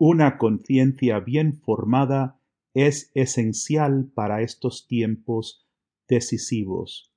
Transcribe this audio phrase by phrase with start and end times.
[0.00, 2.40] Una conciencia bien formada
[2.72, 5.66] es esencial para estos tiempos
[6.06, 7.12] decisivos.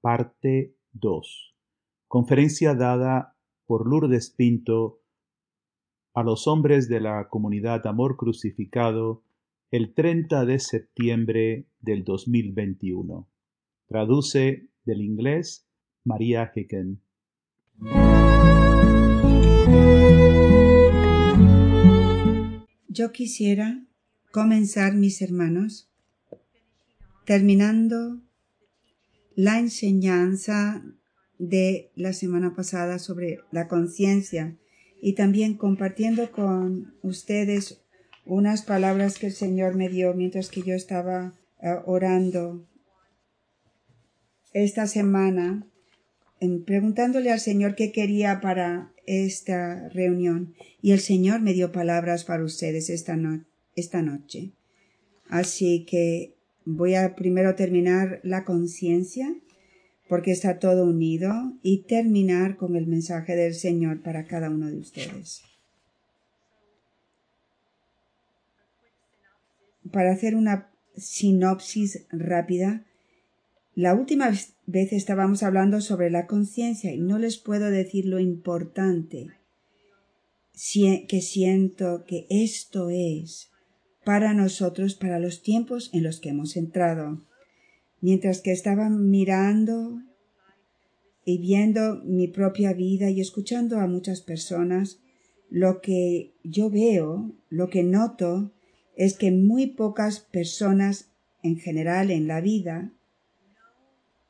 [0.00, 1.54] Parte 2.
[2.08, 3.36] Conferencia dada
[3.66, 5.00] por Lourdes Pinto
[6.12, 9.22] a los hombres de la comunidad Amor Crucificado
[9.70, 13.28] el 30 de septiembre del 2021.
[13.86, 15.68] Traduce del inglés
[16.02, 17.00] María Hicken.
[22.94, 23.82] Yo quisiera
[24.30, 25.90] comenzar, mis hermanos,
[27.26, 28.20] terminando
[29.34, 30.80] la enseñanza
[31.36, 34.56] de la semana pasada sobre la conciencia
[35.02, 37.82] y también compartiendo con ustedes
[38.26, 42.64] unas palabras que el Señor me dio mientras que yo estaba eh, orando
[44.52, 45.66] esta semana,
[46.64, 50.54] preguntándole al Señor qué quería para esta reunión.
[50.82, 53.18] Y el Señor me dio palabras para ustedes esta,
[53.76, 54.52] esta noche.
[55.28, 59.34] Así que voy a primero terminar la conciencia,
[60.08, 61.32] porque está todo unido,
[61.62, 65.42] y terminar con el mensaje del Señor para cada uno de ustedes.
[69.90, 72.84] Para hacer una sinopsis rápida,
[73.74, 74.30] la última
[74.66, 79.30] vez estábamos hablando sobre la conciencia y no les puedo decir lo importante
[81.08, 83.50] que siento que esto es
[84.04, 87.22] para nosotros, para los tiempos en los que hemos entrado.
[88.00, 90.00] Mientras que estaba mirando
[91.24, 95.00] y viendo mi propia vida y escuchando a muchas personas,
[95.50, 98.52] lo que yo veo, lo que noto,
[98.96, 101.08] es que muy pocas personas
[101.42, 102.92] en general en la vida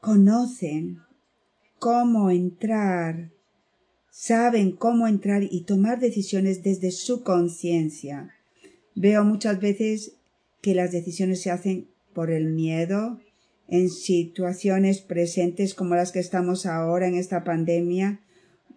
[0.04, 0.98] conocen
[1.78, 3.30] cómo entrar,
[4.10, 8.34] saben cómo entrar y tomar decisiones desde su conciencia.
[8.94, 10.16] Veo muchas veces
[10.60, 13.18] que las decisiones se hacen por el miedo,
[13.66, 18.20] en situaciones presentes como las que estamos ahora en esta pandemia,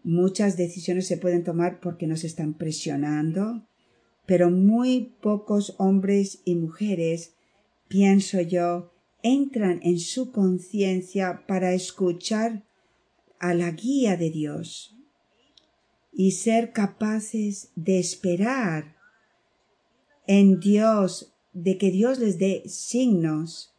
[0.05, 3.67] muchas decisiones se pueden tomar porque nos están presionando,
[4.25, 7.33] pero muy pocos hombres y mujeres,
[7.89, 12.63] pienso yo, entran en su conciencia para escuchar
[13.39, 14.95] a la guía de Dios
[16.13, 18.95] y ser capaces de esperar
[20.25, 23.73] en Dios, de que Dios les dé signos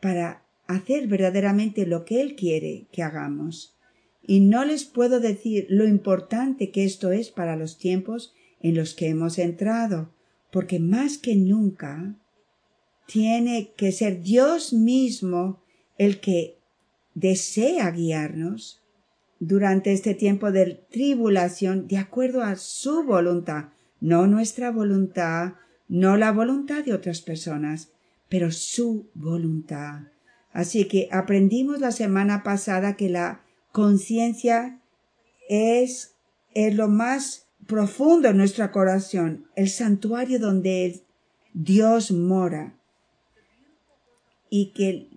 [0.00, 3.76] para hacer verdaderamente lo que Él quiere que hagamos.
[4.22, 8.94] Y no les puedo decir lo importante que esto es para los tiempos en los
[8.94, 10.12] que hemos entrado,
[10.50, 12.16] porque más que nunca
[13.06, 15.60] tiene que ser Dios mismo
[15.98, 16.58] el que
[17.14, 18.82] desea guiarnos
[19.38, 23.70] durante este tiempo de tribulación de acuerdo a su voluntad,
[24.00, 25.54] no nuestra voluntad,
[25.88, 27.90] no la voluntad de otras personas,
[28.28, 30.02] pero su voluntad.
[30.52, 33.42] Así que aprendimos la semana pasada que la
[33.72, 34.80] conciencia
[35.48, 36.14] es,
[36.54, 41.02] es lo más profundo en nuestro corazón, el santuario donde
[41.52, 42.78] Dios mora
[44.54, 45.08] y que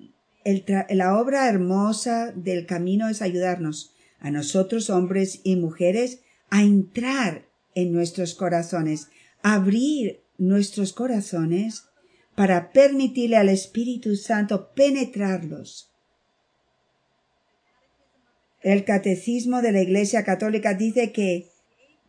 [0.90, 7.91] la obra hermosa del camino es ayudarnos a nosotros, hombres y mujeres, a entrar en
[7.91, 9.09] nuestros corazones,
[9.44, 11.84] abrir nuestros corazones
[12.34, 15.91] para permitirle al Espíritu Santo penetrarlos.
[18.62, 21.50] El catecismo de la Iglesia Católica dice que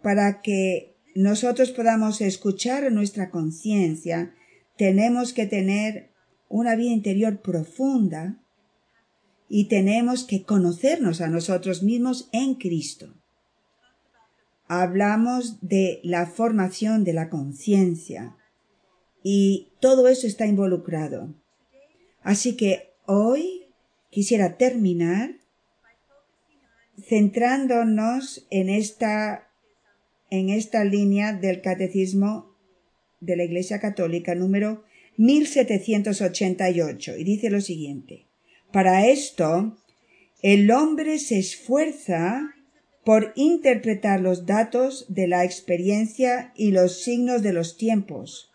[0.01, 4.33] para que nosotros podamos escuchar nuestra conciencia,
[4.77, 6.15] tenemos que tener
[6.49, 8.39] una vida interior profunda
[9.49, 13.15] y tenemos que conocernos a nosotros mismos en Cristo.
[14.69, 18.37] Hablamos de la formación de la conciencia
[19.23, 21.35] y todo eso está involucrado.
[22.23, 23.67] Así que hoy
[24.11, 25.37] quisiera terminar
[27.01, 29.47] centrándonos en esta
[30.29, 32.57] en esta línea del catecismo
[33.21, 34.83] de la Iglesia Católica número
[35.17, 38.27] 1788 y dice lo siguiente.
[38.73, 39.77] Para esto,
[40.43, 42.55] el hombre se esfuerza
[43.05, 48.51] por interpretar los datos de la experiencia y los signos de los tiempos.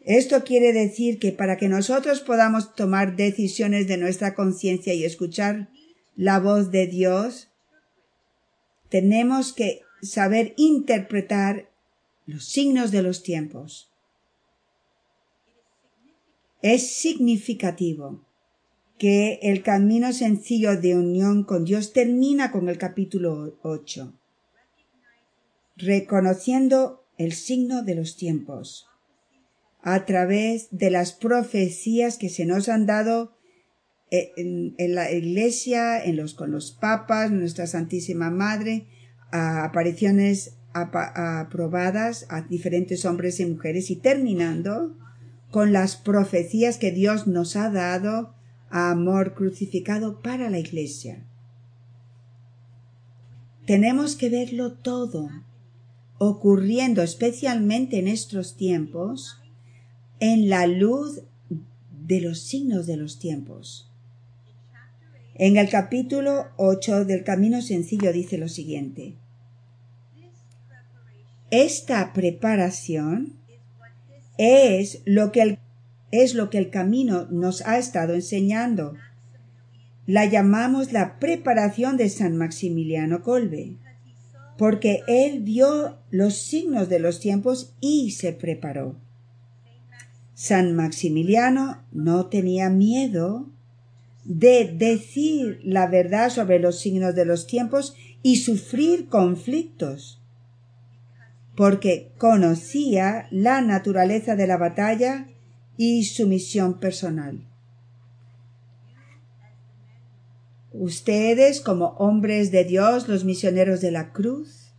[0.00, 5.68] Esto quiere decir que para que nosotros podamos tomar decisiones de nuestra conciencia y escuchar
[6.14, 7.48] la voz de Dios,
[8.88, 11.68] tenemos que saber interpretar
[12.26, 13.90] los signos de los tiempos
[16.62, 18.24] es significativo
[18.98, 24.14] que el camino sencillo de unión con Dios termina con el capítulo 8,
[25.76, 28.88] reconociendo el signo de los tiempos,
[29.82, 33.36] a través de las profecías que se nos han dado
[34.10, 38.86] eh, en, la iglesia, en los, con los papas, nuestra Santísima Madre,
[39.30, 44.94] a apariciones aprobadas a diferentes hombres y mujeres y terminando
[45.50, 48.34] con las profecías que Dios nos ha dado
[48.70, 51.24] a amor crucificado para la iglesia.
[53.66, 55.28] Tenemos que verlo todo
[56.18, 59.40] ocurriendo especialmente en estos tiempos
[60.20, 61.22] en la luz
[61.90, 63.90] de los signos de los tiempos.
[65.34, 69.16] En el capítulo 8 del Camino Sencillo dice lo siguiente.
[71.50, 73.34] Esta preparación
[74.38, 75.58] es lo que el,
[76.10, 78.94] es lo que el camino nos ha estado enseñando.
[80.06, 83.76] La llamamos la preparación de San Maximiliano Colbe,
[84.56, 88.96] porque él vio los signos de los tiempos y se preparó.
[90.34, 93.48] San Maximiliano no tenía miedo
[94.24, 100.20] de decir la verdad sobre los signos de los tiempos y sufrir conflictos
[101.56, 105.26] porque conocía la naturaleza de la batalla
[105.78, 107.40] y su misión personal.
[110.72, 114.74] Ustedes, como hombres de Dios, los misioneros de la cruz,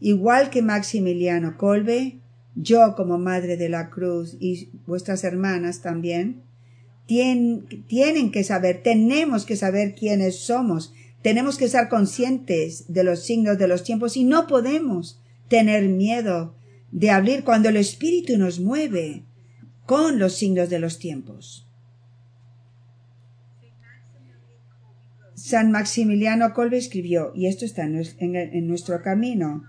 [0.00, 2.18] igual que Maximiliano Colbe,
[2.54, 6.42] yo como madre de la cruz y vuestras hermanas también,
[7.06, 10.92] tienen, tienen que saber, tenemos que saber quiénes somos,
[11.22, 15.18] tenemos que estar conscientes de los signos de los tiempos y no podemos
[15.48, 16.54] tener miedo
[16.90, 19.24] de abrir cuando el Espíritu nos mueve
[19.86, 21.66] con los signos de los tiempos.
[25.34, 29.64] San Maximiliano Colbe escribió, y esto está en nuestro camino,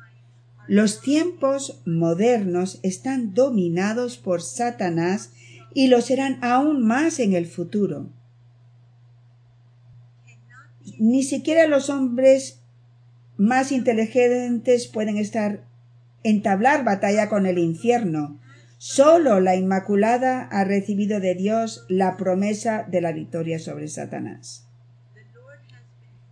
[0.68, 5.32] los tiempos modernos están dominados por Satanás
[5.74, 8.10] y lo serán aún más en el futuro.
[11.00, 12.62] Ni siquiera los hombres
[13.38, 15.69] más inteligentes pueden estar
[16.24, 18.40] entablar batalla con el infierno.
[18.78, 24.66] Solo la Inmaculada ha recibido de Dios la promesa de la victoria sobre Satanás.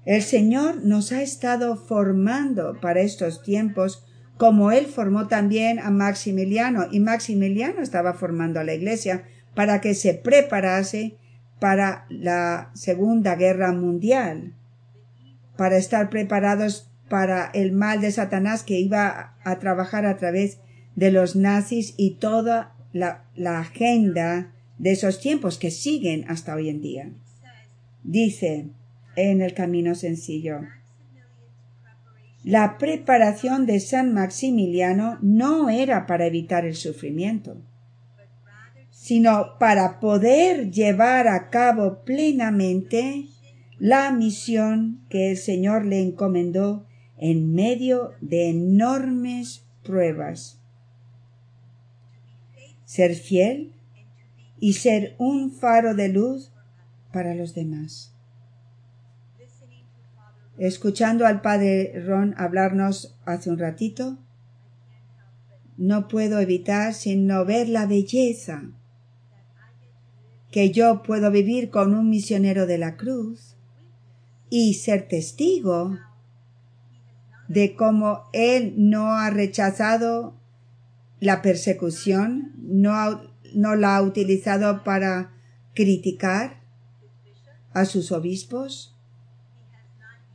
[0.05, 4.05] El Señor nos ha estado formando para estos tiempos
[4.37, 9.23] como Él formó también a Maximiliano y Maximiliano estaba formando a la Iglesia
[9.55, 11.17] para que se preparase
[11.59, 14.53] para la Segunda Guerra Mundial,
[15.57, 20.59] para estar preparados para el mal de Satanás que iba a trabajar a través
[20.95, 23.23] de los nazis y toda la,
[23.59, 27.11] agenda de esos tiempos que siguen hasta hoy en día.
[28.03, 28.67] Dice
[29.15, 30.61] en el camino sencillo,
[32.43, 37.57] la preparación de San Maximiliano no era para evitar el sufrimiento,
[38.89, 43.25] sino para poder llevar a cabo plenamente
[43.79, 46.87] la misión que el Señor le encomendó
[47.17, 50.59] en medio de enormes pruebas.
[52.85, 53.73] Ser fiel
[54.59, 56.51] y ser un faro de luz
[57.11, 58.13] para los demás.
[60.57, 64.17] Escuchando al padre Ron hablarnos hace un ratito,
[65.77, 68.63] no puedo evitar sino ver la belleza
[70.51, 73.55] que yo puedo vivir con un misionero de la cruz
[74.49, 75.97] y ser testigo
[77.47, 80.35] de cómo Él no ha rechazado
[81.19, 83.21] la persecución, no,
[83.53, 85.33] no la ha utilizado para
[85.73, 86.61] criticar
[87.73, 88.95] a sus obispos,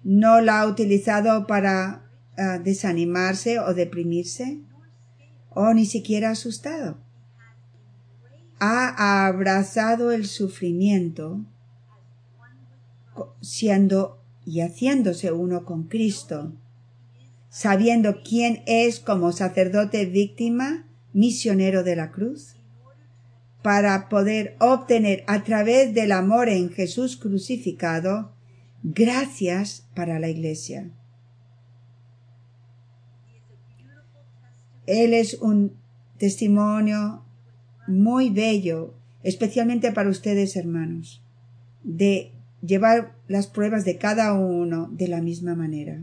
[0.05, 4.61] no la ha utilizado para ah, desanimarse o deprimirse,
[5.51, 6.99] o ni siquiera asustado.
[8.59, 11.45] Ha abrazado el sufrimiento
[13.41, 16.53] siendo y haciéndose uno con Cristo
[17.53, 22.57] sabiendo quién es como sacerdote víctima, misionero de la cruz,
[23.63, 28.33] para poder obtener a través del amor en Jesús crucificado
[28.83, 30.91] gracias para la Iglesia.
[34.87, 35.77] Él es un
[36.17, 37.23] testimonio
[37.87, 38.95] muy bello,
[39.25, 41.23] especialmente para ustedes, hermanos,
[41.85, 42.33] de
[42.63, 46.03] llevar las pruebas de cada uno de la misma manera.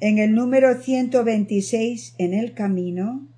[0.00, 3.28] En el número 126 en el camino,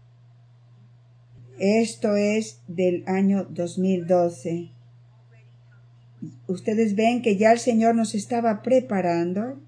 [1.59, 4.71] esto es del año 2012.
[6.47, 9.61] Ustedes ven que ya el Señor nos estaba preparando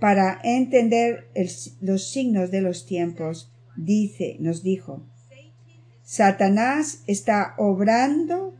[0.00, 1.28] para entender
[1.82, 5.02] los signos de los tiempos, dice, nos dijo,
[6.02, 8.54] Satanás está obrando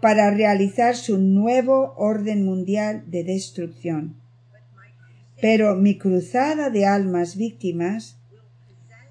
[0.00, 4.25] para realizar su nuevo orden mundial de destrucción.
[5.40, 8.18] Pero mi cruzada de almas víctimas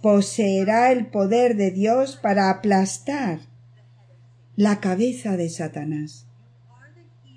[0.01, 3.39] poseerá el poder de Dios para aplastar
[4.55, 6.27] la cabeza de Satanás.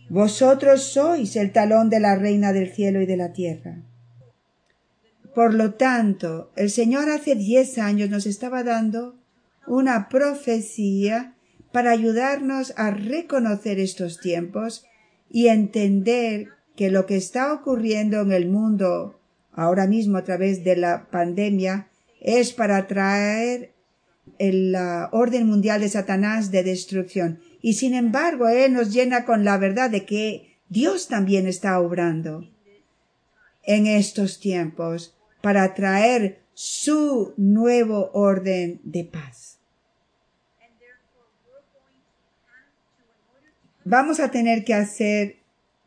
[0.09, 3.83] Vosotros sois el talón de la reina del cielo y de la tierra.
[5.35, 9.17] Por lo tanto, el Señor hace diez años nos estaba dando
[9.67, 11.35] una profecía
[11.73, 14.85] para ayudarnos a reconocer estos tiempos
[15.31, 19.19] y entender que lo que está ocurriendo en el mundo
[19.53, 21.89] ahora mismo a través de la pandemia
[22.21, 23.73] es para traer
[24.39, 24.77] el
[25.11, 27.41] orden mundial de Satanás de destrucción.
[27.61, 32.49] Y sin embargo, Él nos llena con la verdad de que Dios también está obrando
[33.65, 39.59] en estos tiempos para traer su nuevo orden de paz.
[43.85, 45.38] Vamos a tener que hacer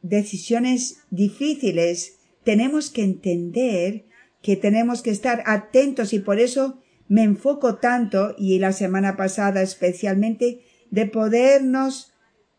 [0.01, 2.17] decisiones difíciles.
[2.43, 4.05] Tenemos que entender
[4.41, 9.61] que tenemos que estar atentos y por eso me enfoco tanto y la semana pasada
[9.61, 12.13] especialmente de podernos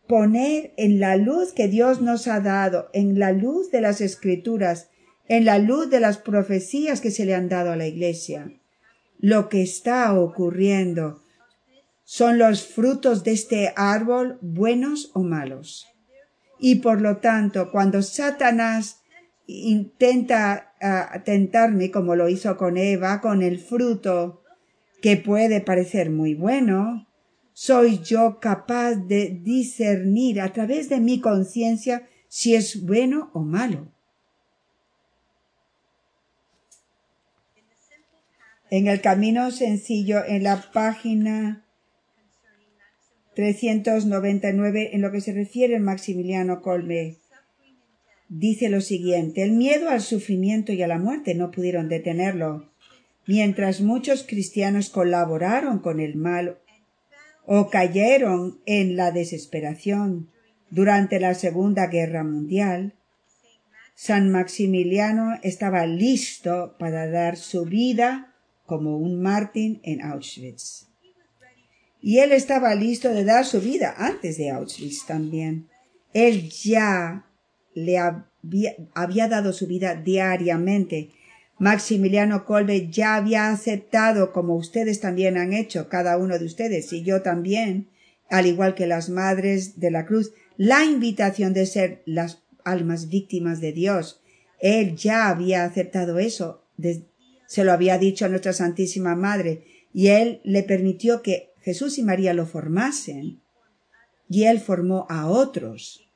[0.07, 4.91] poner en la luz que Dios nos ha dado, en la luz de las escrituras,
[5.29, 8.53] en la luz de las profecías que se le han dado a la iglesia.
[9.19, 11.23] Lo que está ocurriendo
[12.05, 15.92] son los frutos de este árbol buenos o malos.
[16.64, 19.02] Y por lo tanto, cuando Satanás
[19.49, 24.45] intenta uh, tentarme como lo hizo con Eva, con el fruto
[25.02, 27.09] que puede parecer muy bueno,
[27.52, 33.88] soy yo capaz de discernir a través de mi conciencia si es bueno o malo.
[38.71, 41.66] En el camino sencillo, en la página
[43.35, 47.17] 399, en lo que se refiere Maximiliano Colme,
[48.29, 52.71] dice lo siguiente, el miedo al sufrimiento y a la muerte no pudieron detenerlo,
[53.27, 56.59] mientras muchos cristianos colaboraron con el mal
[57.45, 60.29] o cayeron en la desesperación
[60.71, 62.95] durante la Segunda Guerra Mundial,
[63.95, 68.35] San Maximiliano estaba listo para dar su vida
[68.65, 70.92] como un mártir en Auschwitz.
[72.02, 75.68] Y él estaba listo de dar su vida antes de Auschwitz también.
[76.12, 77.26] Él ya
[77.75, 81.11] le había, dado su vida diariamente.
[81.59, 87.04] Maximiliano Kolbe ya había aceptado, como ustedes también han hecho, cada uno de ustedes y
[87.04, 87.88] yo también,
[88.28, 93.61] al igual que las madres de la cruz, la invitación de ser las almas víctimas
[93.61, 94.21] de Dios.
[94.61, 96.64] Él ya había aceptado eso,
[97.47, 102.02] se lo había dicho a nuestra Santísima Madre, y él le permitió que Jesús y
[102.02, 103.40] María lo formasen,
[104.28, 106.09] y él formó a otros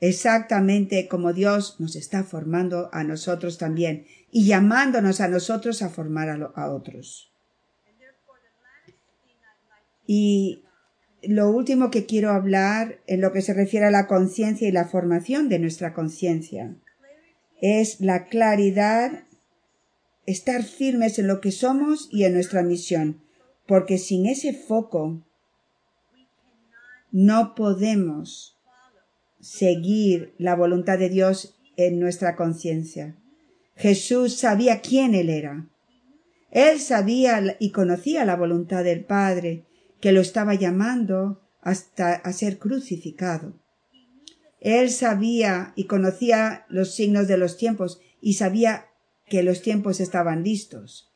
[0.00, 6.28] exactamente como Dios nos está formando a nosotros también y llamándonos a nosotros a formar
[6.54, 7.32] a, otros.
[10.06, 10.62] Y
[11.22, 14.86] lo último que quiero hablar en lo que se refiere a la conciencia y la
[14.86, 16.76] formación de nuestra conciencia
[17.62, 19.24] es la claridad,
[20.26, 23.22] estar firmes en lo que somos y en nuestra misión,
[23.66, 25.22] porque sin ese foco
[27.10, 28.56] no podemos
[29.40, 33.16] seguir la voluntad de Dios en nuestra conciencia.
[33.76, 35.68] Jesús sabía quién Él era.
[36.50, 39.64] Él sabía y conocía la voluntad del Padre,
[40.00, 43.54] que lo estaba llamando hasta a ser crucificado.
[44.60, 48.86] Él sabía y conocía los signos de los tiempos y sabía
[49.26, 51.12] que los tiempos estaban listos.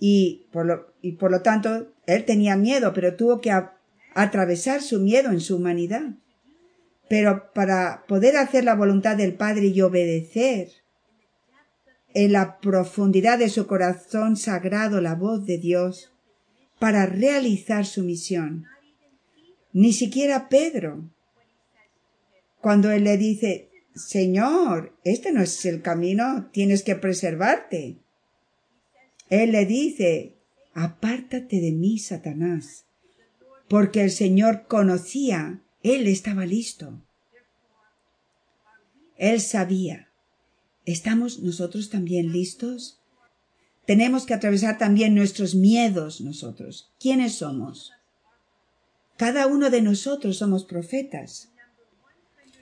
[0.00, 3.52] Y por lo, y por lo tanto, él tenía miedo, pero tuvo que
[4.14, 6.14] atravesar su miedo en su humanidad.
[7.08, 10.70] Pero para poder hacer la voluntad del Padre y obedecer
[12.14, 16.10] en la profundidad de su corazón sagrado la voz de Dios,
[16.80, 18.64] para realizar su misión.
[19.72, 21.08] Ni siquiera Pedro,
[22.60, 27.98] cuando él le dice, Señor, este no es el camino, tienes que preservarte.
[29.30, 30.36] Él le dice,
[30.74, 32.84] apártate de mí, Satanás,
[33.68, 37.00] porque el Señor conocía él estaba listo.
[39.16, 40.08] Él sabía.
[40.84, 43.00] ¿Estamos nosotros también listos?
[43.86, 46.92] Tenemos que atravesar también nuestros miedos nosotros.
[46.98, 47.92] ¿Quiénes somos?
[49.16, 51.50] Cada uno de nosotros somos profetas.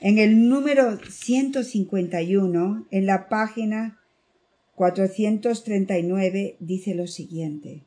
[0.01, 4.01] En el número 151, en la página
[4.79, 7.83] 439 dice lo siguiente.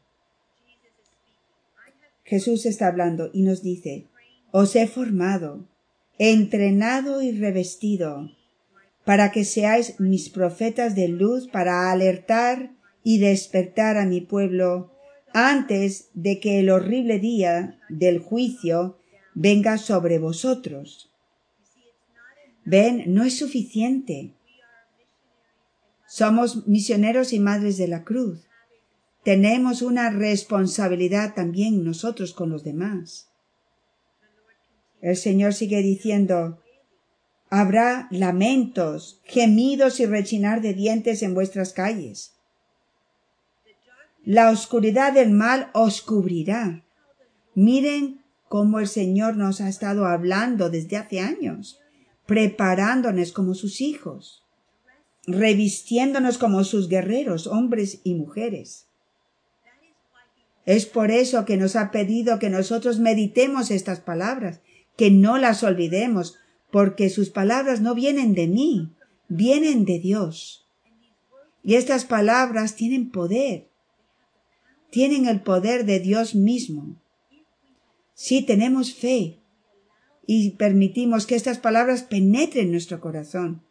[2.26, 4.08] Jesús está hablando y nos dice,
[4.52, 5.66] os he formado,
[6.20, 8.30] entrenado y revestido,
[9.06, 12.72] para que seáis mis profetas de luz para alertar
[13.06, 14.92] y despertar a mi pueblo
[15.34, 18.98] antes de que el horrible día del juicio
[19.34, 21.10] venga sobre vosotros.
[22.66, 24.34] Ven, no es suficiente.
[26.12, 28.41] Somos misioneros y madres de la cruz.
[29.24, 33.30] Tenemos una responsabilidad también nosotros con los demás.
[35.00, 36.60] El Señor sigue diciendo,
[37.50, 42.34] habrá lamentos, gemidos y rechinar de dientes en vuestras calles.
[44.25, 46.84] La oscuridad del mal os cubrirá.
[47.56, 51.80] Miren cómo el Señor nos ha estado hablando desde hace años,
[52.25, 54.41] preparándonos como sus hijos,
[55.28, 58.88] revistiéndonos como sus guerreros, hombres y mujeres.
[60.66, 64.62] Es por eso que nos ha pedido que nosotros meditemos estas palabras,
[64.96, 66.38] que no las olvidemos,
[66.72, 68.90] porque sus palabras no vienen de mí,
[69.28, 70.66] vienen de Dios.
[71.63, 73.68] Y estas palabras tienen poder,
[74.90, 76.96] tienen el poder de Dios mismo.
[78.13, 79.40] Si tenemos fe
[80.28, 83.62] y permitimos que estas palabras penetren nuestro corazón,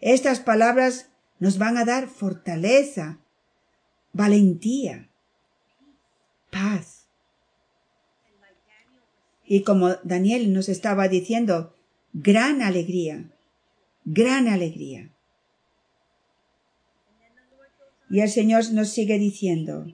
[0.00, 3.18] estas palabras nos van a dar fortaleza,
[4.12, 5.08] valentía,
[6.50, 7.08] paz.
[9.44, 11.74] Y como Daniel nos estaba diciendo,
[12.12, 13.30] gran alegría,
[14.04, 15.10] gran alegría.
[18.10, 19.86] Y el Señor nos sigue diciendo,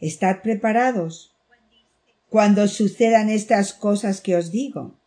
[0.00, 1.32] Estad preparados
[2.28, 4.98] cuando sucedan estas cosas que os digo.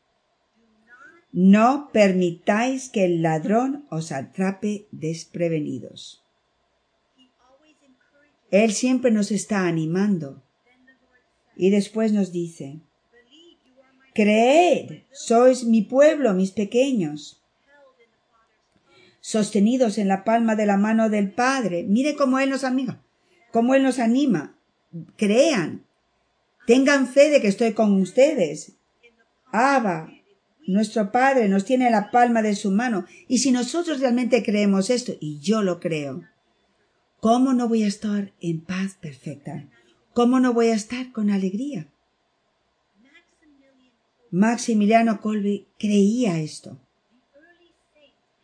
[1.38, 6.24] No permitáis que el ladrón os atrape desprevenidos.
[8.52, 10.42] Él siempre nos está animando.
[11.58, 12.80] Y después nos dice,
[14.14, 17.44] Creed, sois mi pueblo, mis pequeños,
[19.20, 21.84] sostenidos en la palma de la mano del Padre.
[21.84, 23.04] Mire cómo Él nos amiga,
[23.52, 24.56] cómo Él nos anima
[25.18, 25.86] crean,
[26.66, 28.78] tengan fe de que estoy con ustedes.
[29.52, 30.10] Abba,
[30.68, 33.06] nuestro Padre nos tiene la palma de su mano.
[33.28, 36.24] Y si nosotros realmente creemos esto, y yo lo creo,
[37.20, 39.70] ¿cómo no voy a estar en paz perfecta?
[40.14, 41.88] ¿Cómo no voy a estar con alegría?
[44.32, 46.80] Maximiliano Colby creía esto.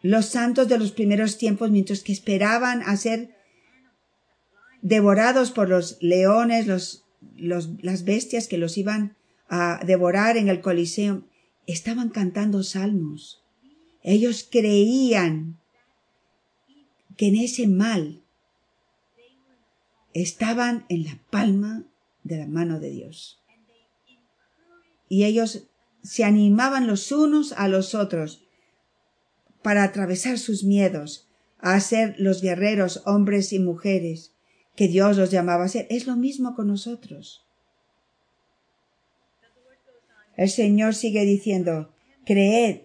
[0.02, 3.36] Los santos de los primeros tiempos, mientras que esperaban a ser
[4.82, 7.06] devorados por los leones, los,
[7.38, 9.16] las bestias que los iban
[9.48, 11.24] a devorar en el Coliseo,
[11.68, 13.44] estaban cantando salmos.
[14.04, 15.60] Ellos creían
[17.18, 18.24] que en ese mal
[20.14, 21.84] estaban en la palma
[22.24, 23.42] de la mano de Dios.
[25.08, 25.68] Y ellos
[26.04, 28.44] se animaban los unos a los otros
[29.62, 31.28] para atravesar sus miedos,
[31.60, 34.34] a ser los guerreros hombres y mujeres
[34.76, 35.86] que Dios los llamaba a ser.
[35.90, 37.46] Es lo mismo con nosotros.
[40.42, 41.94] El Señor sigue diciendo,
[42.26, 42.80] creed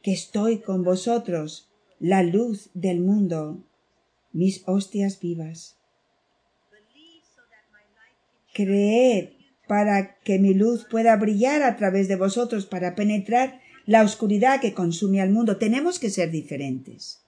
[0.00, 3.64] que estoy con vosotros, la luz del mundo,
[4.32, 5.74] mis hostias vivas.
[8.52, 9.30] Creed
[9.66, 14.72] para que mi luz pueda brillar a través de vosotros, para penetrar la oscuridad que
[14.72, 15.56] consume al mundo.
[15.56, 17.24] Tenemos que ser diferentes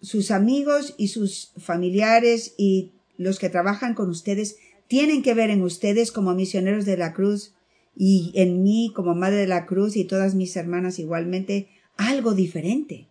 [0.00, 5.62] sus amigos y sus familiares y los que trabajan con ustedes tienen que ver en
[5.62, 7.56] ustedes como misioneros de la cruz
[7.96, 13.08] y en mí como madre de la cruz y todas mis hermanas igualmente algo diferente.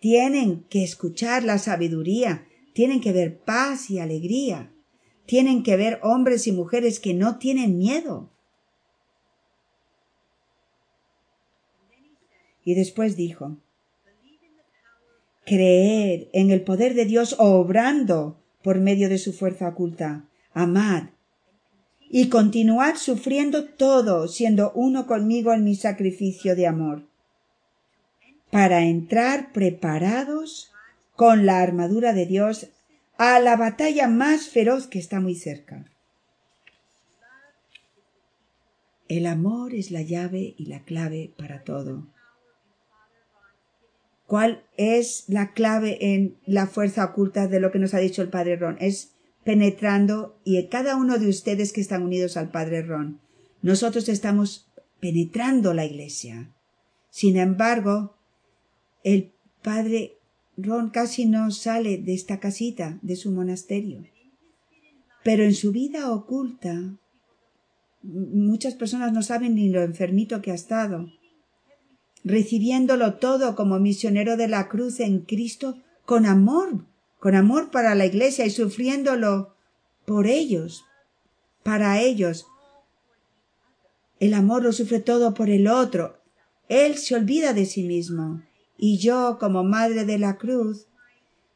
[0.00, 4.72] Tienen que escuchar la sabiduría, tienen que ver paz y alegría,
[5.26, 8.30] tienen que ver hombres y mujeres que no tienen miedo.
[12.64, 13.58] Y después dijo,
[15.44, 20.28] creer en el poder de Dios obrando por medio de su fuerza oculta.
[20.52, 21.08] Amad
[22.14, 27.04] y continuad sufriendo todo, siendo uno conmigo en mi sacrificio de amor,
[28.50, 30.70] para entrar preparados
[31.16, 32.68] con la armadura de Dios
[33.16, 35.86] a la batalla más feroz que está muy cerca.
[39.08, 42.06] El amor es la llave y la clave para todo.
[44.26, 48.28] ¿Cuál es la clave en la fuerza oculta de lo que nos ha dicho el
[48.28, 48.76] Padre Ron?
[48.80, 49.12] Es
[49.44, 53.20] penetrando y cada uno de ustedes que están unidos al Padre Ron.
[53.62, 54.68] Nosotros estamos
[55.00, 56.52] penetrando la iglesia.
[57.10, 58.16] Sin embargo,
[59.04, 60.18] el padre
[60.56, 64.04] Ron casi no sale de esta casita, de su monasterio.
[65.24, 66.98] Pero en su vida oculta,
[68.02, 71.12] muchas personas no saben ni lo enfermito que ha estado.
[72.24, 76.84] Recibiéndolo todo como misionero de la cruz en Cristo, con amor,
[77.22, 79.54] con amor para la iglesia y sufriéndolo
[80.04, 80.84] por ellos,
[81.62, 82.48] para ellos.
[84.18, 86.18] El amor lo sufre todo por el otro.
[86.68, 88.42] Él se olvida de sí mismo.
[88.76, 90.88] Y yo, como madre de la cruz,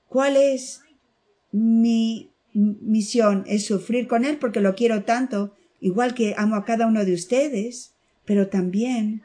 [0.09, 0.83] ¿cuál es
[1.51, 3.43] mi misión?
[3.49, 7.15] Es sufrir con Él porque lo quiero tanto, igual que amo a cada uno de
[7.15, 7.93] ustedes,
[8.25, 9.25] pero también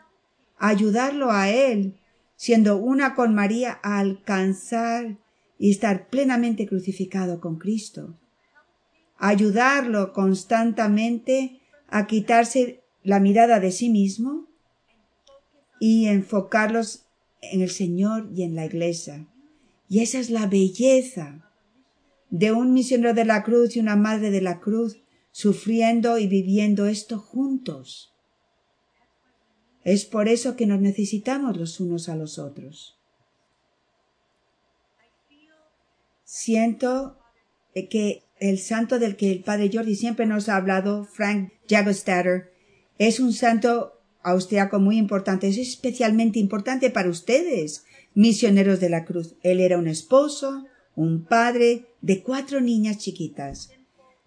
[0.58, 2.00] ayudarlo a Él,
[2.36, 5.18] siendo una con María, a alcanzar
[5.62, 8.18] y estar plenamente crucificado con Cristo.
[9.20, 14.48] Ayudarlo constantemente a quitarse la mirada de sí mismo
[15.80, 17.06] y enfocarlos
[17.44, 19.28] en el Señor y en la Iglesia.
[19.88, 21.48] Y esa es la belleza
[22.32, 24.98] de un misionero de la cruz y una madre de la cruz
[25.32, 28.16] sufriendo y viviendo esto juntos.
[29.84, 33.01] Es por eso que nos necesitamos los unos a los otros.
[36.34, 37.18] Siento
[37.90, 42.54] que el santo del que el padre Jordi siempre nos ha hablado, Frank Jagostatter,
[42.98, 49.36] es un santo austriaco muy importante, es especialmente importante para ustedes, misioneros de la cruz.
[49.44, 50.66] Él era un esposo,
[50.96, 53.72] un padre de cuatro niñas chiquitas.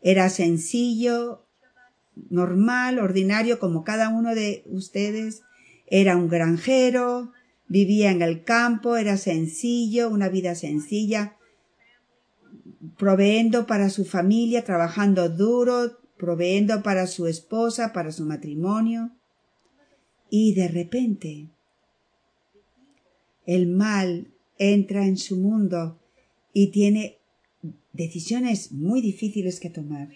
[0.02, 1.46] Era sencillo,
[2.28, 5.40] normal, ordinario, como cada uno de ustedes.
[5.86, 7.32] Era un granjero,
[7.66, 11.38] vivía en el campo, era sencillo, una vida sencilla,
[12.96, 19.10] proveendo para su familia, trabajando duro, proveendo para su esposa, para su matrimonio.
[20.30, 21.48] Y de repente
[23.46, 26.00] el mal entra en su mundo
[26.52, 27.18] y tiene
[27.92, 30.08] decisiones muy difíciles que tomar.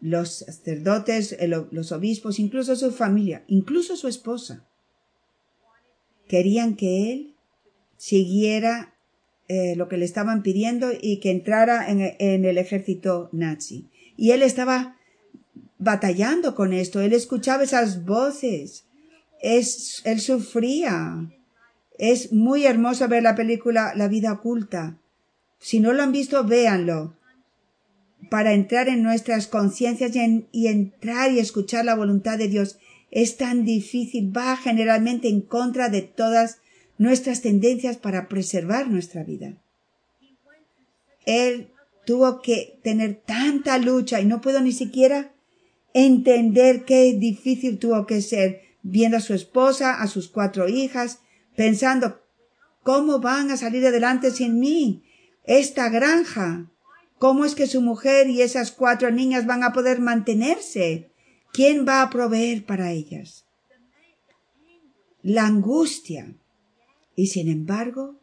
[0.00, 1.36] Los sacerdotes,
[1.70, 4.66] los obispos, incluso su familia, incluso su esposa,
[6.26, 7.34] querían que él
[7.96, 8.89] siguiera
[9.52, 13.88] eh, lo que le estaban pidiendo y que entrara en, el ejército nazi.
[14.16, 14.96] Y él estaba
[15.76, 18.84] batallando con esto, él escuchaba esas voces,
[19.42, 21.28] es, él sufría.
[21.98, 24.98] Es muy hermoso ver la película La vida oculta.
[25.58, 27.16] Si no lo han visto, véanlo.
[28.30, 32.78] Para entrar en nuestras conciencias y, entrar y escuchar la voluntad de Dios
[33.10, 36.58] es tan difícil, va generalmente en contra de todas
[37.00, 39.54] nuestras tendencias para preservar nuestra vida.
[41.24, 41.70] Él
[42.04, 45.32] tuvo que tener tanta lucha y no puedo ni siquiera
[45.94, 51.20] entender qué difícil tuvo que ser viendo a su esposa, a sus cuatro hijas,
[51.56, 52.20] pensando
[52.82, 55.02] ¿cómo van a salir adelante sin mí?
[55.44, 56.70] esta granja.
[57.18, 61.10] ¿Cómo es que su mujer y esas cuatro niñas van a poder mantenerse?
[61.50, 63.46] ¿Quién va a proveer para ellas?
[65.22, 66.34] La angustia.
[67.20, 68.18] Y sin embargo,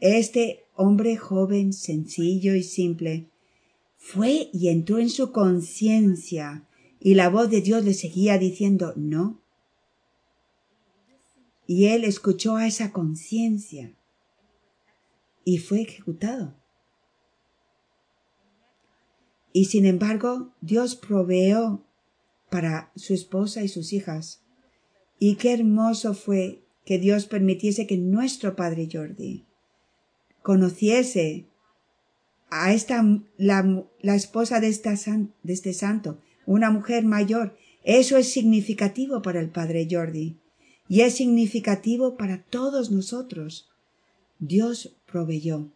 [0.00, 3.28] este hombre joven, sencillo y simple,
[3.98, 6.66] fue y entró en su conciencia
[6.98, 9.42] y la voz de Dios le seguía diciendo no.
[11.66, 13.94] Y él escuchó a esa conciencia
[15.44, 16.56] y fue ejecutado.
[19.52, 21.84] Y sin embargo, Dios proveó
[22.48, 24.42] para su esposa y sus hijas.
[25.18, 29.44] Y qué hermoso fue que Dios permitiese que nuestro padre Jordi
[30.42, 31.46] conociese
[32.50, 33.04] a esta,
[33.36, 34.94] la, la esposa de, esta
[35.42, 37.56] de este santo, una mujer mayor.
[37.82, 40.38] Eso es significativo para el padre Jordi
[40.88, 43.70] y es significativo para todos nosotros.
[44.38, 45.70] Dios proveyó.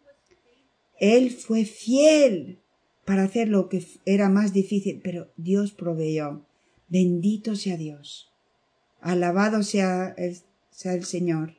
[0.99, 2.59] Él fue fiel
[3.05, 6.45] para hacer lo que era más difícil, pero Dios proveyó.
[6.89, 8.31] Bendito sea Dios.
[9.01, 10.37] Alabado sea el,
[10.79, 11.55] sea el Señor.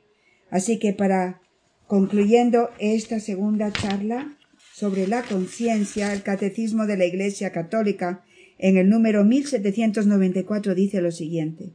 [0.49, 1.41] Así que para
[1.85, 4.35] concluyendo esta segunda charla
[4.73, 8.25] sobre la conciencia, el Catecismo de la Iglesia Católica
[8.57, 11.73] en el número 1794 dice lo siguiente.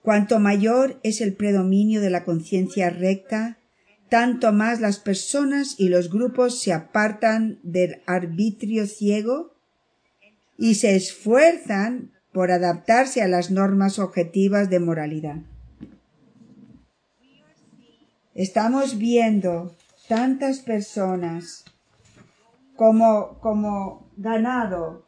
[0.00, 3.58] Cuanto mayor es el predominio de la conciencia recta,
[4.08, 9.54] tanto más las personas y los grupos se apartan del arbitrio ciego
[10.56, 15.36] y se esfuerzan por adaptarse a las normas objetivas de moralidad.
[18.34, 19.74] Estamos viendo
[20.08, 21.64] tantas personas
[22.76, 25.06] como, como ganado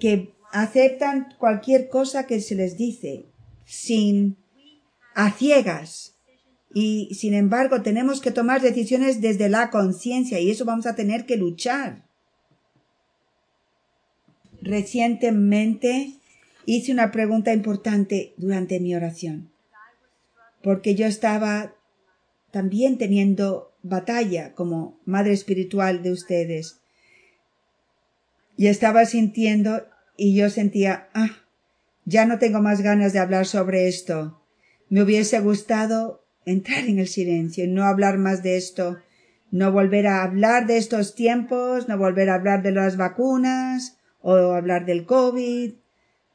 [0.00, 3.26] que aceptan cualquier cosa que se les dice
[3.64, 4.36] sin
[5.14, 6.14] a ciegas
[6.72, 11.24] Y sin embargo tenemos que tomar decisiones desde la conciencia y eso vamos a tener
[11.24, 12.04] que luchar.
[14.64, 16.14] Recientemente
[16.64, 19.50] hice una pregunta importante durante mi oración,
[20.62, 21.74] porque yo estaba
[22.50, 26.80] también teniendo batalla como madre espiritual de ustedes.
[28.56, 31.42] Y estaba sintiendo y yo sentía, ah,
[32.06, 34.40] ya no tengo más ganas de hablar sobre esto.
[34.88, 38.96] Me hubiese gustado entrar en el silencio y no hablar más de esto,
[39.50, 44.52] no volver a hablar de estos tiempos, no volver a hablar de las vacunas o
[44.52, 45.74] hablar del COVID.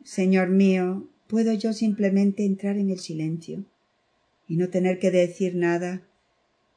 [0.04, 3.66] Señor mío, ¿puedo yo simplemente entrar en el silencio
[4.48, 6.04] y no tener que decir nada?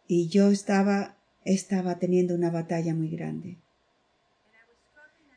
[0.08, 3.58] Y yo estaba estaba teniendo una batalla muy grande.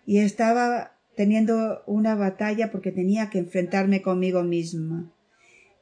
[0.06, 5.12] Y estaba teniendo una batalla porque tenía que enfrentarme conmigo misma.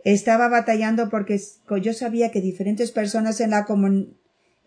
[0.06, 1.40] Estaba batallando porque
[1.82, 3.66] yo sabía que diferentes personas en la,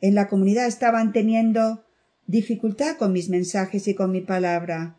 [0.01, 1.85] en la comunidad estaban teniendo
[2.27, 4.97] dificultad con mis mensajes y con mi palabra.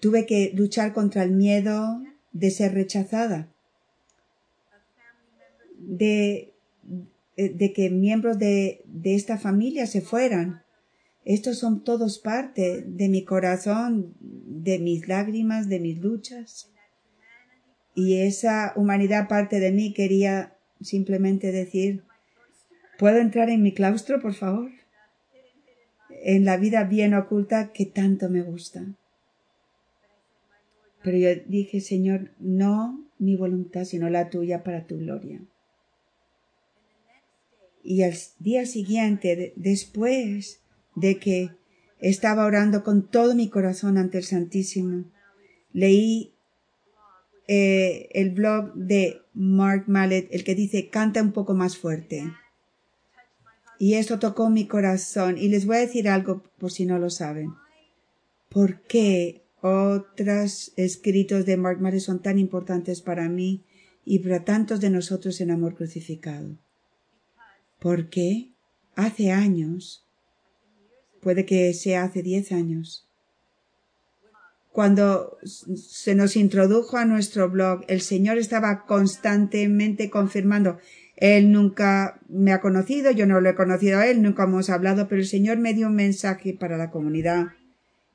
[0.00, 3.48] Tuve que luchar contra el miedo de ser rechazada,
[5.78, 6.52] de,
[7.36, 10.62] de que miembros de, de esta familia se fueran,
[11.24, 16.70] estos son todos parte de mi corazón, de mis lágrimas, de mis luchas.
[17.94, 22.04] Y esa humanidad parte de mí quería simplemente decir,
[22.98, 24.70] ¿puedo entrar en mi claustro, por favor?
[26.22, 28.86] En la vida bien oculta que tanto me gusta.
[31.08, 35.40] Pero yo dije, Señor, no mi voluntad, sino la tuya para tu gloria.
[37.82, 40.60] Y al día siguiente, después
[40.96, 41.50] de que
[41.98, 45.06] estaba orando con todo mi corazón ante el Santísimo.
[45.72, 46.34] Leí
[47.46, 52.30] eh, el blog de Mark Mallet, el que dice canta un poco más fuerte.
[53.78, 55.38] Y eso tocó mi corazón.
[55.38, 57.54] Y les voy a decir algo por si no lo saben.
[58.50, 63.64] ¿Por qué otros escritos de Mark Mallet son tan importantes para mí
[64.04, 66.56] y para tantos de nosotros en amor crucificado?
[67.78, 68.52] Porque
[68.94, 70.04] hace años
[71.20, 73.08] puede que sea hace diez años.
[74.72, 80.78] Cuando se nos introdujo a nuestro blog, el Señor estaba constantemente confirmando,
[81.16, 85.08] Él nunca me ha conocido, yo no lo he conocido a Él, nunca hemos hablado,
[85.08, 87.48] pero el Señor me dio un mensaje para la comunidad.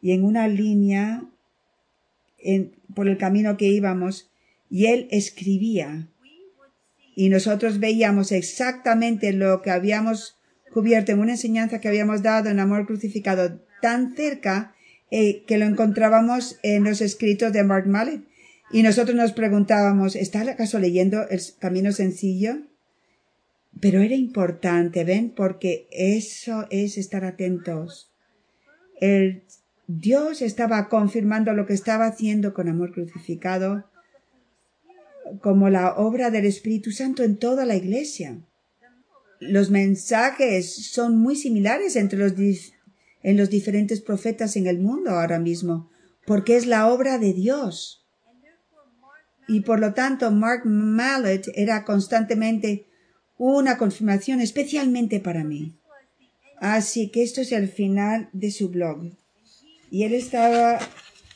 [0.01, 1.25] Y en una línea,
[2.93, 4.31] por el camino que íbamos,
[4.69, 6.07] y Él escribía.
[7.15, 10.37] Y nosotros veíamos exactamente lo que habíamos
[10.73, 14.73] cubierto en una enseñanza que habíamos dado en amor crucificado tan cerca
[15.11, 18.21] eh, que lo encontrábamos en los escritos de Mark Mallet.
[18.71, 22.57] Y nosotros nos preguntábamos, ¿está acaso leyendo el camino sencillo?
[23.79, 25.29] Pero era importante, ¿ven?
[25.29, 28.11] Porque eso es estar atentos.
[28.99, 29.43] El
[29.87, 33.85] Dios estaba confirmando lo que estaba haciendo con amor crucificado
[35.41, 38.37] como la obra del Espíritu Santo en toda la iglesia
[39.49, 42.33] los mensajes son muy similares entre los
[43.23, 45.89] en los diferentes profetas en el mundo ahora mismo,
[46.25, 48.05] porque es la obra de Dios.
[49.47, 52.85] Y por lo tanto, Mark Mallet era constantemente
[53.37, 55.73] una confirmación especialmente para mí.
[56.59, 59.11] Así que esto es el final de su blog.
[59.93, 60.79] Y él estaba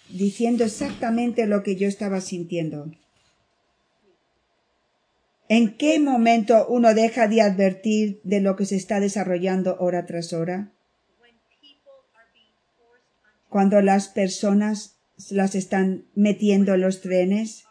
[0.09, 2.91] diciendo exactamente lo que yo estaba sintiendo.
[5.47, 10.33] ¿En qué momento uno deja de advertir de lo que se está desarrollando hora tras
[10.33, 10.71] hora?
[13.47, 14.95] Cuando las personas
[15.29, 17.65] las están metiendo en los trenes,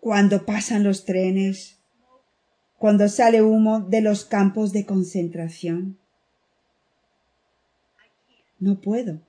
[0.00, 1.78] cuando pasan los trenes,
[2.76, 5.96] cuando sale humo de los campos de concentración.
[8.60, 9.20] No puedo.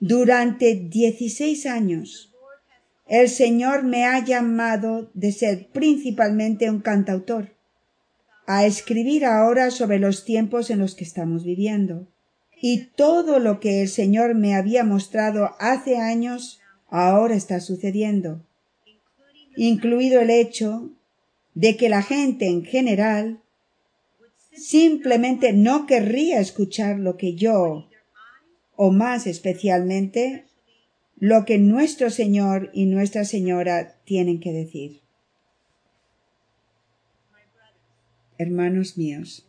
[0.00, 2.34] Durante dieciséis años
[3.06, 7.50] el Señor me ha llamado de ser principalmente un cantautor,
[8.46, 12.06] a escribir ahora sobre los tiempos en los que estamos viviendo.
[12.60, 18.40] Y todo lo que el Señor me había mostrado hace años ahora está sucediendo,
[19.56, 20.90] incluido el hecho
[21.54, 23.40] de que la gente en general
[24.56, 27.88] simplemente no querría escuchar lo que yo,
[28.76, 30.44] o más especialmente,
[31.16, 35.00] lo que nuestro Señor y Nuestra Señora tienen que decir.
[38.36, 39.46] Hermanos míos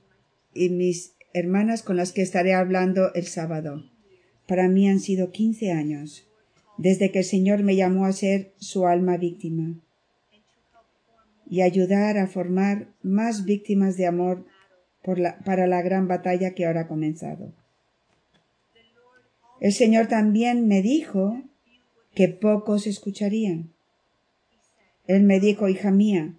[0.54, 3.84] y mis hermanas con las que estaré hablando el sábado,
[4.48, 6.28] para mí han sido quince años
[6.78, 9.82] desde que el Señor me llamó a ser su alma víctima
[11.50, 14.46] y ayudar a formar más víctimas de amor
[15.46, 17.54] para la gran batalla que ahora ha comenzado.
[19.62, 21.42] El Señor también me dijo
[22.14, 23.72] que pocos escucharían.
[25.08, 26.34] Él me dijo, hija mía,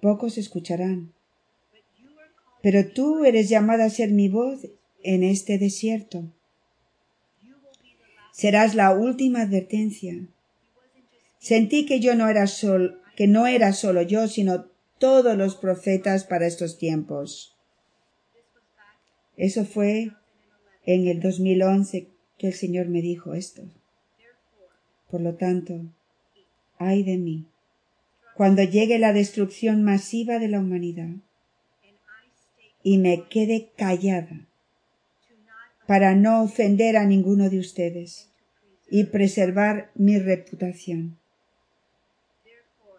[0.00, 1.12] pocos escucharán.
[2.62, 4.66] Pero tú eres llamada a ser mi voz
[5.02, 6.24] en este desierto.
[8.32, 10.26] Serás la última advertencia.
[11.38, 14.66] Sentí que yo no era sol, que no era solo yo, sino
[14.98, 17.53] todos los profetas para estos tiempos.
[19.36, 20.12] Eso fue
[20.86, 23.62] en el 2011 que el Señor me dijo esto.
[25.10, 25.80] Por lo tanto,
[26.78, 27.46] ay de mí,
[28.36, 31.10] cuando llegue la destrucción masiva de la humanidad
[32.82, 34.46] y me quede callada
[35.86, 38.28] para no ofender a ninguno de ustedes
[38.90, 41.18] y preservar mi reputación.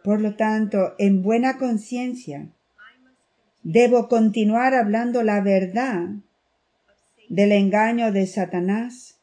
[0.04, 2.50] Por lo tanto, en buena conciencia,
[3.64, 6.10] debo continuar hablando la verdad
[7.30, 9.20] del engaño de Satanás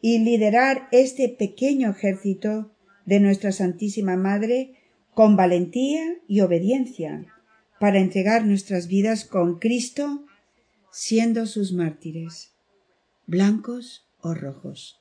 [0.00, 2.72] y liderar este pequeño ejército
[3.04, 4.74] de nuestra Santísima Madre
[5.14, 7.26] con valentía y obediencia
[7.78, 10.24] para entregar nuestras vidas con Cristo
[10.92, 12.52] siendo sus mártires,
[13.26, 15.00] blancos o rojos.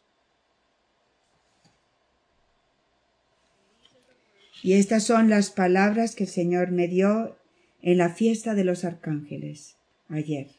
[4.62, 7.38] Y estas son las palabras que el Señor me dio
[7.82, 9.78] en la fiesta de los arcángeles
[10.10, 10.59] ayer.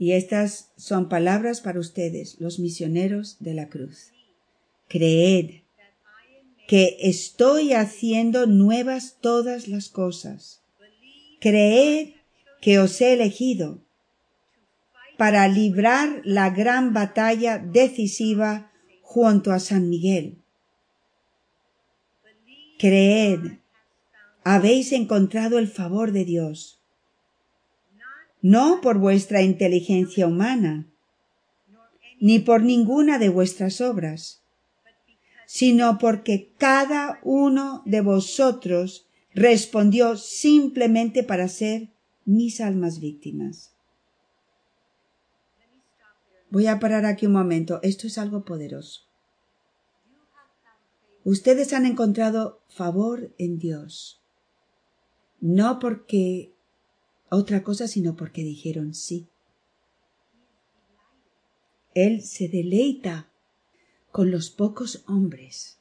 [0.00, 4.12] Y estas son palabras para ustedes, los misioneros de la cruz.
[4.88, 5.60] Creed
[6.66, 10.62] que estoy haciendo nuevas todas las cosas.
[11.38, 12.14] Creed
[12.62, 13.82] que os he elegido
[15.18, 20.38] para librar la gran batalla decisiva junto a San Miguel.
[22.78, 23.58] Creed,
[24.44, 26.79] habéis encontrado el favor de Dios
[28.42, 30.86] no por vuestra inteligencia humana,
[32.20, 34.42] ni por ninguna de vuestras obras,
[35.46, 41.88] sino porque cada uno de vosotros respondió simplemente para ser
[42.24, 43.72] mis almas víctimas.
[46.50, 47.80] Voy a parar aquí un momento.
[47.82, 49.02] Esto es algo poderoso.
[51.24, 54.20] Ustedes han encontrado favor en Dios,
[55.40, 56.52] no porque
[57.30, 59.28] otra cosa sino porque dijeron sí.
[61.94, 63.30] Él se deleita
[64.12, 65.78] con los pocos hombres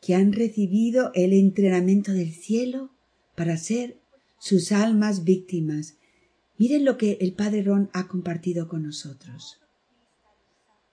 [0.00, 2.90] que han recibido el entrenamiento del cielo
[3.34, 3.98] para ser
[4.38, 5.96] sus almas víctimas.
[6.58, 9.58] Miren lo que el Padre Ron ha compartido con nosotros.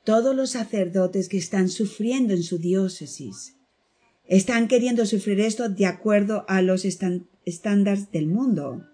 [0.05, 3.57] Todos los sacerdotes que están sufriendo en su diócesis
[4.25, 8.87] están queriendo sufrir esto de acuerdo a los estándares del mundo.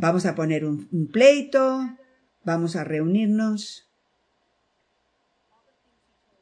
[0.00, 1.98] Vamos a poner un, pleito,
[2.42, 3.86] vamos a reunirnos.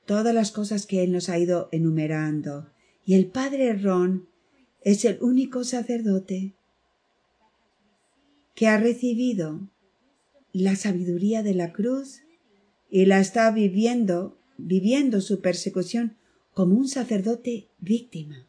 [0.07, 2.71] Todas las cosas que Él nos ha ido enumerando.
[3.05, 4.29] Y el Padre Ron
[4.83, 6.55] es el único sacerdote
[8.55, 9.69] que ha recibido
[10.53, 12.21] la sabiduría de la cruz
[12.89, 16.17] y la está viviendo, viviendo su persecución
[16.55, 18.47] como un sacerdote víctima.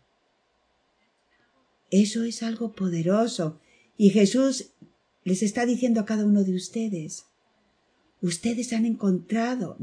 [1.89, 3.59] Eso es algo poderoso.
[3.97, 4.71] Y Jesús
[5.29, 7.25] les está diciendo a cada uno de ustedes,
[8.19, 9.77] ustedes han encontrado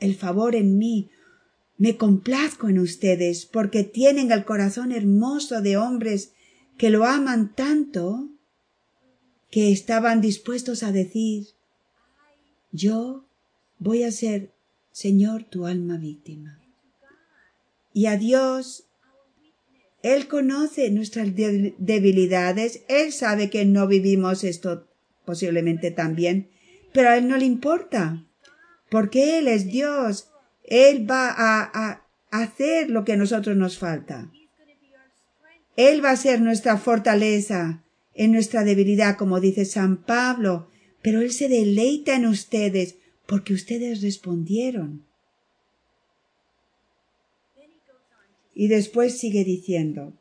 [0.00, 1.10] el favor en mí,
[1.76, 6.32] me complazco en ustedes porque tienen el corazón hermoso de hombres
[6.78, 8.30] que lo aman tanto
[9.50, 11.48] que estaban dispuestos a decir,
[12.72, 13.26] yo
[13.78, 14.54] voy a ser,
[14.90, 16.58] Señor, tu alma víctima.
[17.92, 18.84] Y a Dios
[20.14, 24.86] él conoce nuestras debilidades, Él sabe que no vivimos esto
[25.24, 26.48] posiblemente tan bien,
[26.92, 28.24] pero a Él no le importa,
[28.90, 30.30] porque Él es Dios,
[30.64, 34.30] Él va a, a hacer lo que a nosotros nos falta.
[35.76, 40.68] Él va a ser nuestra fortaleza en nuestra debilidad, como dice San Pablo,
[41.02, 45.07] pero Él se deleita en ustedes porque ustedes respondieron.
[48.58, 50.14] Y después sigue diciendo,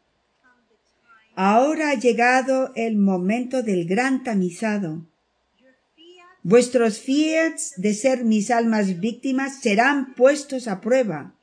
[1.36, 5.08] Ahora ha llegado el momento del gran tamizado.
[6.44, 11.34] Vuestros fiats de ser mis almas víctimas serán puestos a prueba,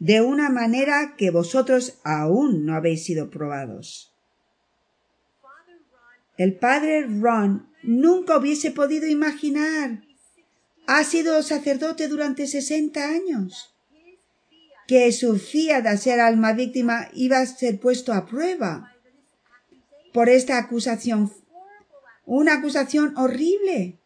[0.00, 4.12] de una manera que vosotros aún no habéis sido probados.
[6.36, 10.02] El padre Ron nunca hubiese podido imaginar.
[10.88, 13.75] Ha sido sacerdote durante sesenta años
[14.86, 18.92] que su fiat a ser alma víctima iba a ser puesto a prueba
[20.12, 21.32] por esta acusación,
[22.24, 23.98] una acusación horrible.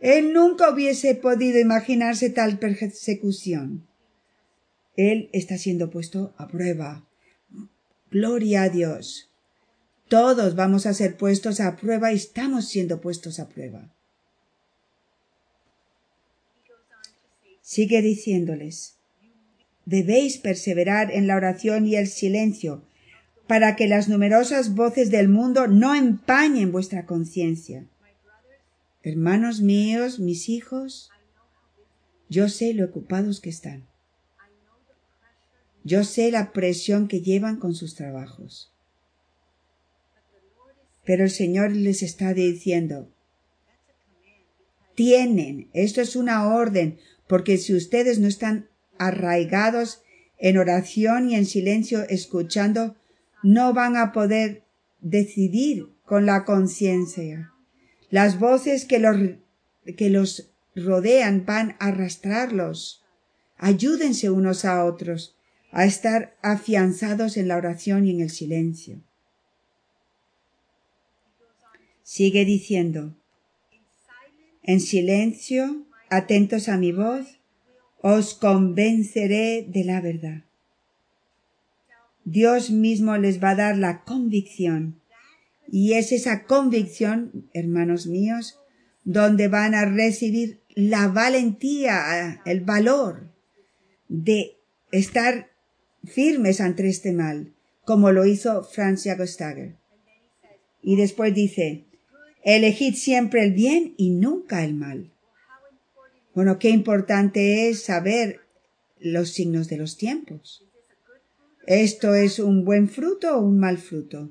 [0.00, 3.86] Él nunca hubiese podido imaginarse tal persecución.
[4.96, 7.06] Él está siendo puesto a prueba.
[8.10, 9.30] Gloria a Dios.
[10.08, 13.92] Todos vamos a ser puestos a prueba y estamos siendo puestos a prueba.
[17.60, 18.99] Sigue diciéndoles,
[19.84, 22.84] debéis perseverar en la oración y el silencio,
[23.46, 27.84] para que las numerosas voces del mundo no empañen vuestra conciencia.
[29.02, 31.10] Hermanos míos, mis hijos,
[32.28, 33.86] yo sé lo ocupados que están.
[35.82, 38.72] Yo sé la presión que llevan con sus trabajos.
[41.04, 43.10] Pero el Señor les está diciendo,
[44.94, 48.69] tienen, esto es una orden, porque si ustedes no están
[49.00, 50.02] arraigados
[50.38, 52.96] en oración y en silencio escuchando,
[53.42, 54.64] no van a poder
[55.00, 57.52] decidir con la conciencia.
[58.10, 59.16] Las voces que los,
[59.96, 63.02] que los rodean van a arrastrarlos.
[63.56, 65.36] Ayúdense unos a otros
[65.72, 69.00] a estar afianzados en la oración y en el silencio.
[72.02, 73.14] Sigue diciendo,
[74.62, 77.39] en silencio, atentos a mi voz,
[78.02, 80.44] os convenceré de la verdad.
[82.24, 85.00] Dios mismo les va a dar la convicción.
[85.70, 88.58] Y es esa convicción, hermanos míos,
[89.04, 93.30] donde van a recibir la valentía, el valor
[94.08, 94.56] de
[94.90, 95.50] estar
[96.04, 97.52] firmes ante este mal,
[97.84, 99.76] como lo hizo Franz Jagostager.
[100.82, 101.84] Y después dice,
[102.42, 105.09] elegid siempre el bien y nunca el mal.
[106.34, 108.40] Bueno, qué importante es saber
[108.98, 110.64] los signos de los tiempos.
[111.66, 114.30] ¿Esto es un buen fruto o un mal fruto?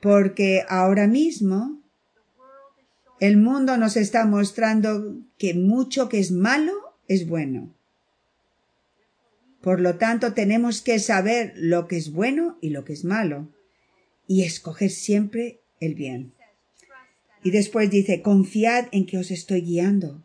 [0.00, 1.80] Porque ahora mismo
[3.20, 6.72] el mundo nos está mostrando que mucho que es malo
[7.08, 7.74] es bueno.
[9.60, 13.48] Por lo tanto, tenemos que saber lo que es bueno y lo que es malo
[14.28, 16.32] y escoger siempre el bien.
[17.42, 20.22] Y después dice, confiad en que os estoy guiando.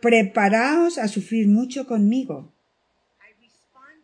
[0.00, 2.52] Preparaos a sufrir mucho conmigo.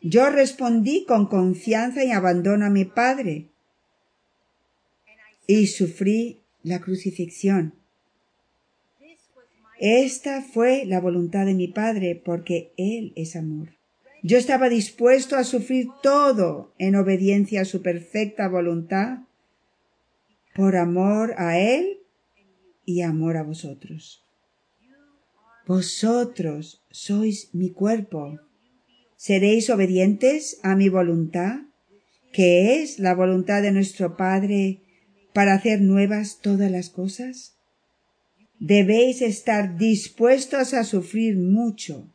[0.03, 3.49] Yo respondí con confianza y abandono a mi Padre
[5.47, 7.75] y sufrí la crucifixión.
[9.79, 13.71] Esta fue la voluntad de mi Padre porque Él es amor.
[14.23, 19.19] Yo estaba dispuesto a sufrir todo en obediencia a su perfecta voluntad
[20.55, 21.99] por amor a Él
[22.87, 24.24] y amor a vosotros.
[25.67, 28.39] Vosotros sois mi cuerpo.
[29.17, 31.61] ¿Seréis obedientes a mi voluntad,
[32.33, 34.83] que es la voluntad de nuestro Padre
[35.33, 37.57] para hacer nuevas todas las cosas?
[38.59, 42.13] Debéis estar dispuestos a sufrir mucho,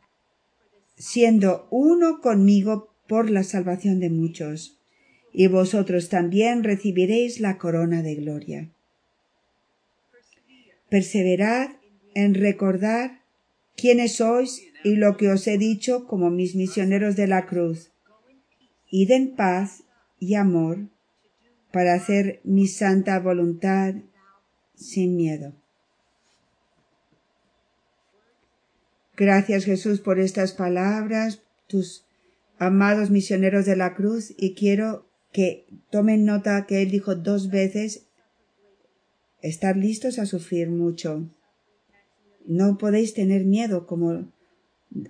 [0.96, 4.78] siendo uno conmigo por la salvación de muchos,
[5.32, 8.70] y vosotros también recibiréis la corona de gloria.
[10.88, 11.70] Perseverad
[12.14, 13.19] en recordar
[13.76, 17.92] quiénes sois y lo que os he dicho como mis misioneros de la cruz.
[18.90, 19.84] Id en paz
[20.18, 20.88] y amor
[21.72, 23.94] para hacer mi santa voluntad
[24.74, 25.54] sin miedo.
[29.16, 32.06] Gracias Jesús por estas palabras, tus
[32.58, 38.06] amados misioneros de la cruz, y quiero que tomen nota que él dijo dos veces
[39.42, 41.30] estar listos a sufrir mucho.
[42.46, 44.26] No podéis tener miedo como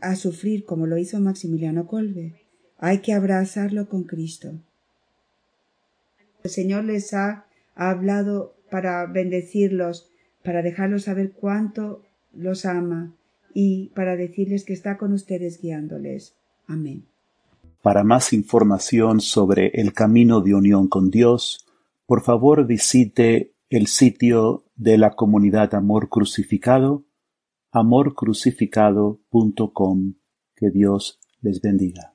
[0.01, 2.35] a sufrir como lo hizo Maximiliano Colbe.
[2.79, 4.53] Hay que abrazarlo con Cristo.
[6.43, 10.11] El Señor les ha hablado para bendecirlos,
[10.43, 12.03] para dejarlos saber cuánto
[12.33, 13.15] los ama
[13.53, 16.35] y para decirles que está con ustedes guiándoles.
[16.67, 17.05] Amén.
[17.83, 21.67] Para más información sobre el camino de unión con Dios,
[22.07, 27.05] por favor visite el sitio de la comunidad Amor Crucificado
[27.73, 30.15] amorcrucificado.com.
[30.57, 32.15] Que Dios les bendiga.